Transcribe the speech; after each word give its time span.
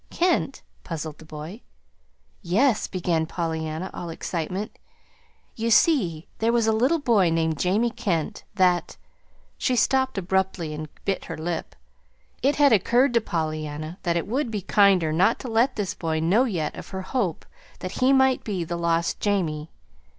"'Kent'?" 0.09 0.63
puzzled 0.83 1.19
the 1.19 1.25
boy. 1.25 1.61
"Yes," 2.41 2.87
began 2.87 3.27
Pollyanna, 3.27 3.91
all 3.93 4.09
excitement. 4.09 4.79
"You 5.55 5.69
see, 5.69 6.27
there 6.39 6.51
was 6.51 6.65
a 6.65 6.71
little 6.71 6.97
boy 6.97 7.29
named 7.29 7.59
Jamie 7.59 7.91
Kent 7.91 8.43
that" 8.55 8.97
She 9.59 9.75
stopped 9.75 10.17
abruptly 10.17 10.73
and 10.73 10.89
bit 11.05 11.25
her 11.25 11.37
lip. 11.37 11.75
It 12.41 12.55
had 12.55 12.73
occurred 12.73 13.13
to 13.13 13.21
Pollyanna 13.21 13.99
that 14.01 14.17
it 14.17 14.25
would 14.25 14.49
be 14.49 14.61
kinder 14.63 15.13
not 15.13 15.37
to 15.41 15.47
let 15.47 15.75
this 15.75 15.93
boy 15.93 16.19
know 16.19 16.45
yet 16.45 16.75
of 16.75 16.87
her 16.87 17.03
hope 17.03 17.45
that 17.77 17.91
he 18.01 18.11
might 18.11 18.43
be 18.43 18.63
the 18.63 18.77
lost 18.77 19.19
Jamie. 19.19 19.69